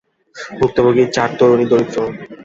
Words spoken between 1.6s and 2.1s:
দরিদ্র।